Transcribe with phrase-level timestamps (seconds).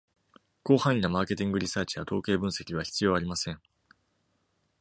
[0.65, 3.61] 広範囲なマーケティングリサーチや統計分析は必要ありません。